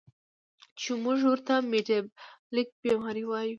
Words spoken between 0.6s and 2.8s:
چې مونږ ورته ميټابالک